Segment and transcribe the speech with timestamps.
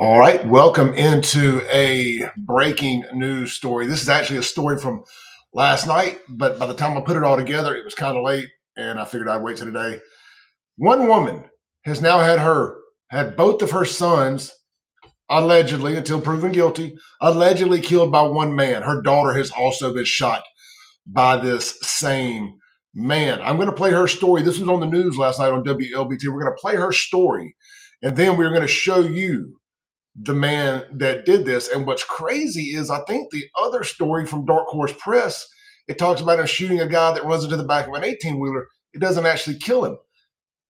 [0.00, 3.86] All right, welcome into a breaking news story.
[3.86, 5.04] This is actually a story from
[5.52, 8.24] last night, but by the time I put it all together, it was kind of
[8.24, 10.00] late, and I figured I'd wait till today.
[10.78, 11.44] One woman
[11.84, 12.78] has now had her
[13.10, 14.50] had both of her sons
[15.28, 18.80] allegedly, until proven guilty, allegedly killed by one man.
[18.80, 20.44] Her daughter has also been shot
[21.08, 22.54] by this same
[22.94, 23.38] man.
[23.42, 24.40] I'm going to play her story.
[24.40, 26.26] This was on the news last night on WLBT.
[26.28, 27.54] We're going to play her story,
[28.02, 29.59] and then we're going to show you
[30.16, 31.68] the man that did this.
[31.68, 35.46] And what's crazy is I think the other story from Dark Horse Press,
[35.88, 38.38] it talks about him shooting a guy that runs into the back of an 18
[38.38, 38.66] wheeler.
[38.92, 39.96] It doesn't actually kill him.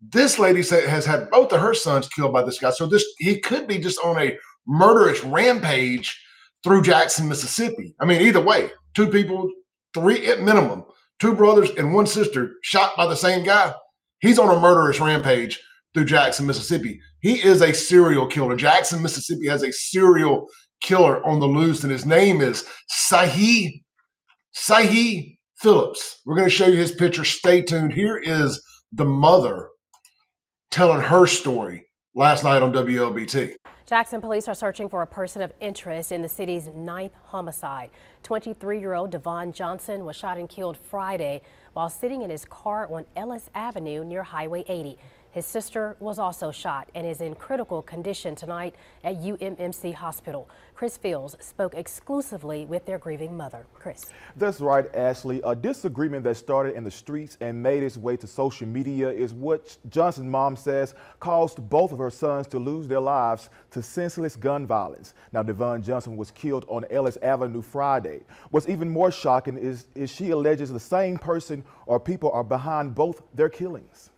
[0.00, 2.70] This lady say, has had both of her sons killed by this guy.
[2.70, 6.20] So this he could be just on a murderous rampage
[6.62, 7.94] through Jackson, Mississippi.
[8.00, 9.50] I mean, either way, two people,
[9.94, 10.84] three at minimum,
[11.20, 13.74] two brothers and one sister shot by the same guy.
[14.20, 15.60] He's on a murderous rampage
[15.94, 17.00] through Jackson, Mississippi.
[17.20, 18.56] He is a serial killer.
[18.56, 20.48] Jackson, Mississippi has a serial
[20.80, 23.84] killer on the loose, and his name is Syhee
[24.54, 26.20] Syhee Phillips.
[26.24, 27.24] We're going to show you his picture.
[27.24, 27.92] Stay tuned.
[27.92, 29.70] Here is the mother
[30.70, 33.54] telling her story last night on WLBT.
[33.86, 37.90] Jackson police are searching for a person of interest in the city's ninth homicide.
[38.22, 41.42] 23-year-old Devon Johnson was shot and killed Friday
[41.74, 44.96] while sitting in his car on Ellis Avenue near Highway 80.
[45.34, 50.48] His sister was also shot and is in critical condition tonight at UMMC Hospital.
[50.76, 53.66] Chris Fields spoke exclusively with their grieving mother.
[53.74, 54.12] Chris.
[54.36, 55.40] That's right, Ashley.
[55.44, 59.34] A disagreement that started in the streets and made its way to social media is
[59.34, 64.36] what Johnson's mom says caused both of her sons to lose their lives to senseless
[64.36, 65.14] gun violence.
[65.32, 68.20] Now, Devon Johnson was killed on Ellis Avenue Friday.
[68.52, 72.94] What's even more shocking is, is she alleges the same person or people are behind
[72.94, 74.10] both their killings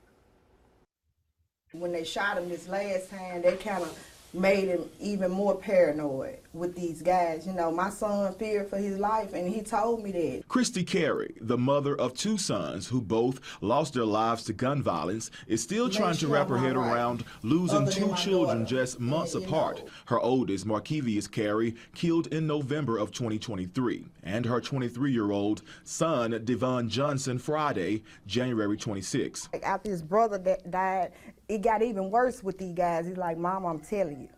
[1.81, 3.99] when they shot him this last time, they kind of
[4.37, 7.47] made him even more paranoid with these guys.
[7.47, 10.49] You know, my son feared for his life, and he told me that.
[10.49, 15.31] Christy Carey, the mother of two sons who both lost their lives to gun violence,
[15.47, 16.93] is still Make trying sure to wrap her head right.
[16.93, 18.77] around losing two children daughter.
[18.77, 19.79] just months and, apart.
[19.79, 19.91] Know.
[20.07, 27.39] Her oldest, Markevius Carey, killed in November of 2023, and her 23-year-old son, Devon Johnson,
[27.39, 29.49] Friday, January 26.
[29.63, 31.13] After his brother died,
[31.49, 33.07] it got even worse with these guys.
[33.07, 34.29] He's like, Mom, I'm telling you,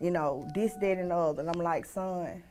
[0.00, 1.40] you know, this, that, and the other.
[1.40, 2.42] And I'm like, son,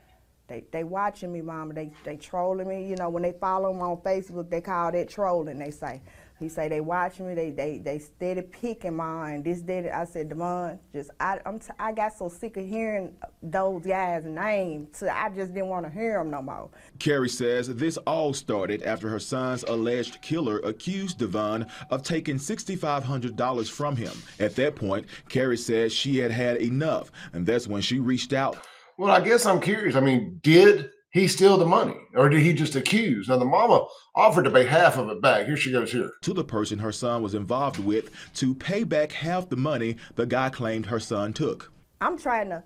[0.48, 1.74] they they watching me, mama.
[1.74, 2.88] They they trolling me.
[2.88, 5.58] You know, when they follow me on Facebook, they call that trolling.
[5.58, 6.02] They say,
[6.38, 7.34] he say they watching me.
[7.34, 9.44] They they they steady picking mine.
[9.44, 9.88] This did.
[9.88, 14.26] I said, Demond, just I I'm t- I got so sick of hearing those guys'
[14.26, 14.98] names.
[14.98, 16.70] So I just didn't want to hear them no more.
[17.00, 23.70] Carey says this all started after her son's alleged killer accused Devon of taking $6,500
[23.70, 24.14] from him.
[24.40, 28.58] At that point, Carey says she had had enough, and that's when she reached out.
[28.98, 29.96] Well, I guess I'm curious.
[29.96, 33.28] I mean, did he steal the money or did he just accuse?
[33.28, 35.46] Now, the mama offered to pay half of it back.
[35.46, 36.12] Here she goes here.
[36.22, 40.26] To the person her son was involved with to pay back half the money the
[40.26, 41.72] guy claimed her son took.
[42.02, 42.64] I'm trying to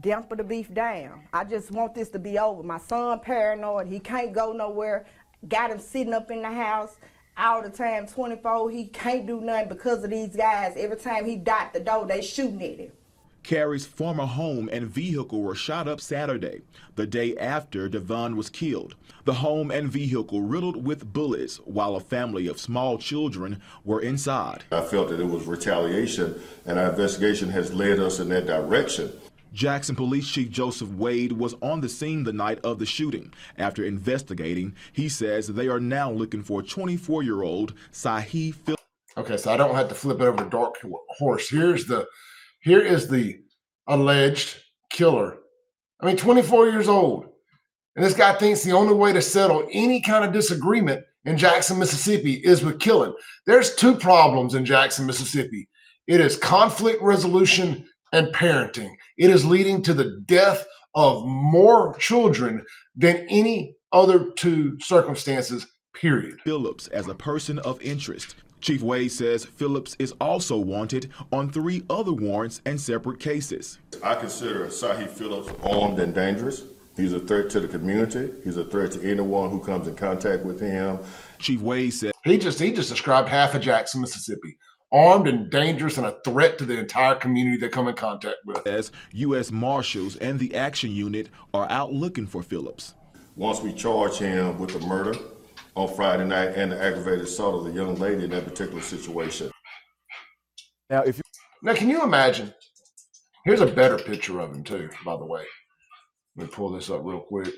[0.00, 1.22] damper the beef down.
[1.32, 2.62] I just want this to be over.
[2.62, 3.88] My son paranoid.
[3.88, 5.06] He can't go nowhere.
[5.48, 6.96] Got him sitting up in the house
[7.36, 8.70] all the time, 24.
[8.70, 10.74] He can't do nothing because of these guys.
[10.76, 12.92] Every time he dot the door, they shooting at him.
[13.42, 16.62] Carey's former home and vehicle were shot up Saturday,
[16.94, 18.94] the day after Devon was killed.
[19.24, 24.64] The home and vehicle riddled with bullets while a family of small children were inside.
[24.70, 29.12] I felt that it was retaliation, and our investigation has led us in that direction.
[29.52, 33.32] Jackson Police Chief Joseph Wade was on the scene the night of the shooting.
[33.58, 38.76] After investigating, he says they are now looking for 24 year old Syhee Phil.
[39.16, 40.76] Okay, so I don't have to flip it over to Dark
[41.18, 41.50] Horse.
[41.50, 42.06] Here's the
[42.62, 43.40] here is the
[43.86, 44.56] alleged
[44.90, 45.38] killer.
[46.00, 47.26] I mean, 24 years old.
[47.94, 51.78] And this guy thinks the only way to settle any kind of disagreement in Jackson,
[51.78, 53.14] Mississippi is with killing.
[53.46, 55.68] There's two problems in Jackson, Mississippi
[56.06, 58.94] it is conflict resolution and parenting.
[59.16, 62.64] It is leading to the death of more children
[62.96, 66.40] than any other two circumstances, period.
[66.44, 71.82] Phillips as a person of interest Chief Wade says Phillips is also wanted on three
[71.90, 73.80] other warrants and separate cases.
[74.04, 76.62] I consider Syhee Phillips armed and dangerous.
[76.96, 78.32] He's a threat to the community.
[78.44, 81.00] He's a threat to anyone who comes in contact with him.
[81.38, 84.56] Chief Wade said he just he just described half of Jackson, Mississippi.
[84.92, 88.64] Armed and dangerous and a threat to the entire community they come in contact with.
[88.66, 89.50] As U.S.
[89.50, 92.94] Marshals and the Action Unit are out looking for Phillips.
[93.34, 95.14] Once we charge him with the murder,
[95.74, 99.50] on Friday night and the aggravated assault of the young lady in that particular situation.
[100.90, 101.22] Now, if you
[101.62, 102.52] now, can you imagine
[103.44, 105.44] Here's a better picture of him too, by the way.
[106.36, 107.52] Let me pull this up real quick.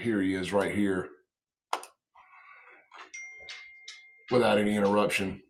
[0.00, 1.08] Here he is right here.
[4.30, 5.42] Without any interruption.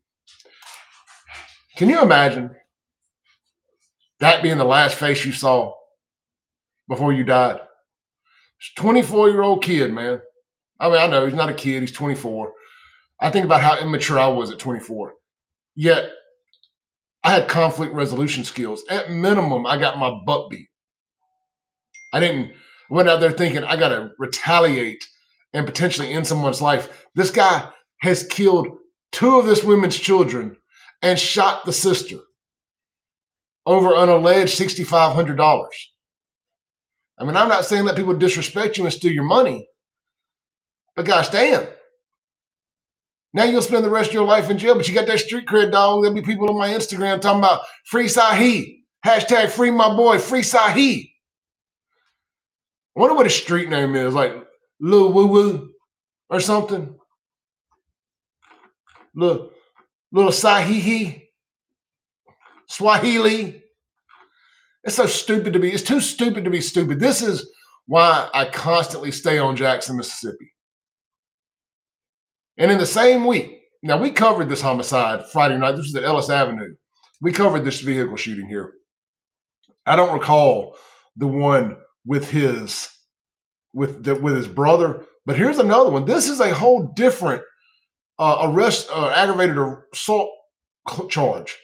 [1.76, 2.50] Can you imagine
[4.18, 5.72] that being the last face you saw
[6.88, 7.60] before you died?
[8.76, 10.20] 24 year old kid, man.
[10.80, 12.52] I mean, I know he's not a kid, he's 24.
[13.20, 15.14] I think about how immature I was at 24.
[15.76, 16.10] Yet
[17.22, 18.84] I had conflict resolution skills.
[18.90, 20.68] At minimum, I got my butt beat.
[22.12, 22.52] I didn't
[22.90, 25.04] went out there thinking I gotta retaliate
[25.52, 27.06] and potentially end someone's life.
[27.14, 27.68] This guy
[28.00, 28.68] has killed
[29.12, 30.56] two of this woman's children
[31.02, 32.18] and shot the sister
[33.66, 35.68] over an alleged $6,500.
[37.18, 39.68] I mean, I'm not saying that people disrespect you and steal your money,
[40.96, 41.66] but gosh damn.
[43.32, 45.46] Now you'll spend the rest of your life in jail, but you got that street
[45.46, 46.02] cred, dog.
[46.02, 48.82] There'll be people on my Instagram talking about free Syhee.
[49.04, 51.10] Hashtag free my boy, free Syhee.
[52.96, 54.34] I wonder what his street name is, like
[54.80, 55.70] Lil Woo Woo
[56.30, 56.94] or something.
[59.16, 59.50] Little,
[60.12, 61.22] little Sahihi.
[62.68, 63.63] Swahili.
[64.84, 65.72] It's so stupid to be.
[65.72, 67.00] It's too stupid to be stupid.
[67.00, 67.50] This is
[67.86, 70.52] why I constantly stay on Jackson, Mississippi.
[72.58, 75.72] And in the same week, now we covered this homicide Friday night.
[75.72, 76.74] This was at Ellis Avenue.
[77.20, 78.74] We covered this vehicle shooting here.
[79.86, 80.76] I don't recall
[81.16, 81.76] the one
[82.06, 82.88] with his
[83.72, 86.04] with the, with his brother, but here's another one.
[86.04, 87.42] This is a whole different
[88.18, 89.58] uh, arrest, uh, aggravated
[89.92, 90.30] assault
[91.08, 91.58] charge.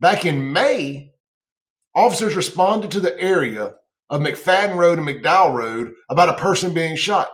[0.00, 1.12] Back in May,
[1.96, 3.74] officers responded to the area
[4.10, 7.28] of McFadden Road and McDowell Road about a person being shot.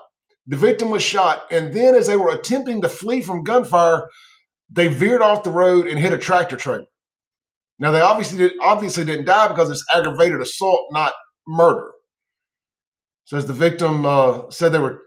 [0.47, 4.09] The victim was shot, and then as they were attempting to flee from gunfire,
[4.71, 6.87] they veered off the road and hit a tractor trailer.
[7.79, 11.13] Now they obviously did, obviously didn't die because it's aggravated assault, not
[11.47, 11.91] murder.
[13.25, 15.03] Says the victim uh, said they were.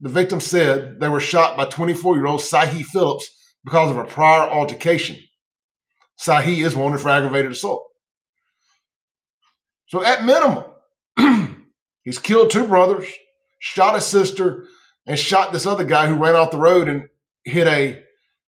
[0.00, 3.30] The victim said they were shot by 24-year-old Syhee Phillips
[3.64, 5.16] because of a prior altercation.
[6.20, 7.85] Syhee is wanted for aggravated assault.
[9.86, 10.64] So at minimum,
[12.02, 13.06] he's killed two brothers,
[13.58, 14.66] shot a sister,
[15.06, 17.08] and shot this other guy who ran off the road and
[17.44, 18.02] hit a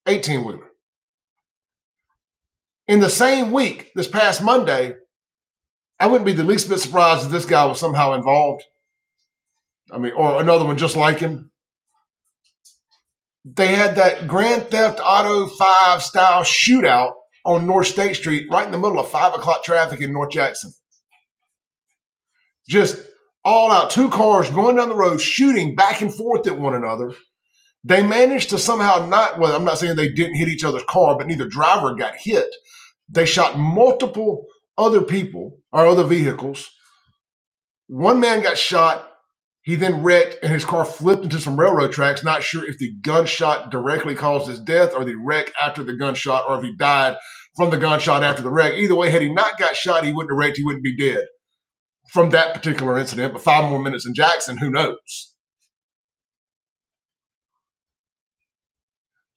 [0.08, 0.72] 18 wheeler.
[2.88, 4.96] In the same week, this past Monday,
[6.00, 8.64] I wouldn't be the least bit surprised if this guy was somehow involved.
[9.92, 11.52] I mean, or another one just like him.
[13.46, 17.14] They had that Grand Theft Auto 5 style shootout
[17.46, 20.74] on North State Street, right in the middle of five o'clock traffic in North Jackson.
[22.68, 23.02] Just
[23.46, 27.14] all out, two cars going down the road, shooting back and forth at one another.
[27.84, 31.18] They managed to somehow not, well, I'm not saying they didn't hit each other's car,
[31.18, 32.48] but neither driver got hit.
[33.08, 34.46] They shot multiple
[34.78, 36.70] other people or other vehicles.
[37.88, 39.12] One man got shot.
[39.62, 42.24] He then wrecked and his car flipped into some railroad tracks.
[42.24, 46.46] Not sure if the gunshot directly caused his death or the wreck after the gunshot
[46.50, 47.16] or if he died
[47.56, 48.74] from the gunshot after the wreck.
[48.74, 50.58] Either way, had he not got shot, he wouldn't have wrecked.
[50.58, 51.26] He wouldn't be dead
[52.10, 55.34] from that particular incident, but five more minutes in Jackson, who knows?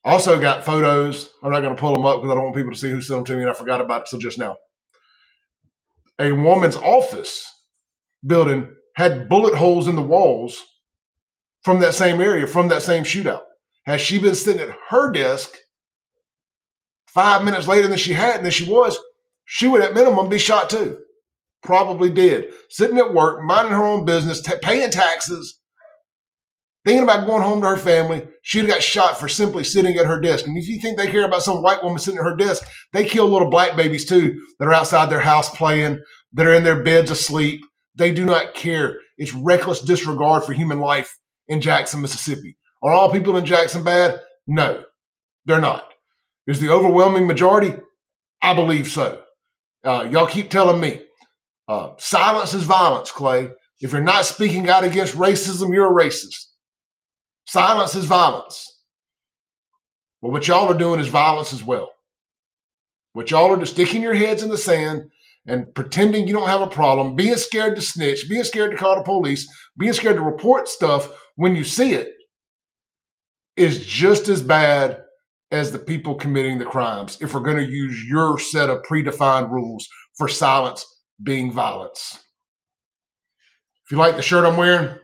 [0.05, 1.31] Also got photos.
[1.43, 3.03] I'm not going to pull them up because I don't want people to see who
[3.03, 4.57] sent them to me, and I forgot about it till just now.
[6.19, 7.45] A woman's office
[8.27, 10.63] building had bullet holes in the walls
[11.63, 13.43] from that same area, from that same shootout.
[13.85, 15.57] Had she been sitting at her desk
[17.07, 18.99] five minutes later than she had, than she was,
[19.45, 20.99] she would at minimum be shot too
[21.63, 22.53] probably did.
[22.69, 25.61] Sitting at work, minding her own business, t- paying taxes,
[26.85, 28.27] thinking about going home to her family.
[28.43, 30.47] She'd got shot for simply sitting at her desk.
[30.47, 33.05] And if you think they care about some white woman sitting at her desk, they
[33.05, 36.01] kill little black babies too that are outside their house playing,
[36.33, 37.61] that are in their beds asleep.
[37.97, 38.99] They do not care.
[39.19, 41.15] It's reckless disregard for human life
[41.49, 42.57] in Jackson, Mississippi.
[42.83, 44.21] Are all people in Jackson bad?
[44.47, 44.85] No,
[45.45, 45.93] they're not.
[46.47, 47.75] Is the overwhelming majority?
[48.41, 49.23] I believe so.
[49.85, 51.03] Uh, y'all keep telling me
[51.71, 53.49] uh, silence is violence, Clay.
[53.81, 56.47] If you're not speaking out against racism, you're a racist.
[57.47, 58.81] Silence is violence.
[60.21, 61.93] Well, what y'all are doing is violence as well.
[63.13, 65.05] What y'all are just sticking your heads in the sand
[65.47, 68.97] and pretending you don't have a problem, being scared to snitch, being scared to call
[68.97, 69.49] the police,
[69.79, 72.15] being scared to report stuff when you see it
[73.57, 75.05] is just as bad
[75.53, 79.51] as the people committing the crimes if we're going to use your set of predefined
[79.51, 80.85] rules for silence
[81.23, 82.19] being violence.
[83.85, 84.97] If you like the shirt I'm wearing,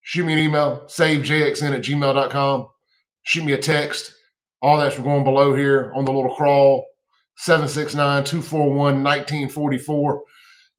[0.00, 2.68] shoot me an email, savejxn at gmail.com.
[3.24, 4.14] Shoot me a text.
[4.60, 6.86] All that's going below here on the little crawl.
[7.36, 10.22] 769 241 1944.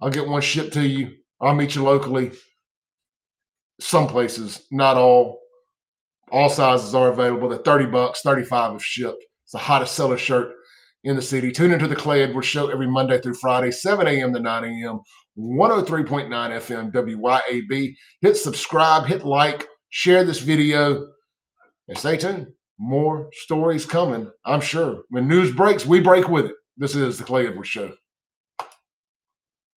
[0.01, 1.15] I'll get one shipped to you.
[1.41, 2.31] I'll meet you locally.
[3.79, 5.41] Some places, not all.
[6.31, 7.49] All sizes are available.
[7.49, 9.23] They're 30 bucks, 35 if shipped.
[9.43, 10.53] It's the hottest seller shirt
[11.03, 11.51] in the city.
[11.51, 14.33] Tune into the Clay Edwards Show every Monday through Friday, 7 a.m.
[14.33, 14.99] to 9 a.m.
[15.37, 17.93] 103.9 FM WYAB.
[18.21, 21.07] Hit subscribe, hit like, share this video,
[21.87, 22.47] and stay tuned.
[22.79, 25.03] More stories coming, I'm sure.
[25.09, 26.55] When news breaks, we break with it.
[26.77, 27.93] This is the Clay Edwards Show.